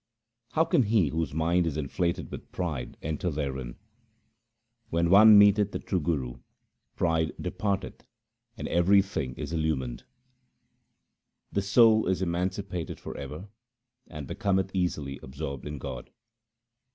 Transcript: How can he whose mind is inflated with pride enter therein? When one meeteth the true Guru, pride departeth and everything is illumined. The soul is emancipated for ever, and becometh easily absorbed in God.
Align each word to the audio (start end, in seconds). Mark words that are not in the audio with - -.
How 0.53 0.65
can 0.65 0.81
he 0.81 1.09
whose 1.09 1.31
mind 1.31 1.67
is 1.67 1.77
inflated 1.77 2.31
with 2.31 2.51
pride 2.51 2.97
enter 3.03 3.29
therein? 3.29 3.75
When 4.89 5.11
one 5.11 5.37
meeteth 5.37 5.73
the 5.73 5.77
true 5.77 5.99
Guru, 5.99 6.39
pride 6.95 7.33
departeth 7.39 8.03
and 8.57 8.67
everything 8.69 9.35
is 9.35 9.53
illumined. 9.53 10.05
The 11.51 11.61
soul 11.61 12.07
is 12.07 12.23
emancipated 12.23 12.99
for 12.99 13.15
ever, 13.15 13.49
and 14.07 14.25
becometh 14.25 14.71
easily 14.73 15.19
absorbed 15.21 15.67
in 15.67 15.77
God. 15.77 16.09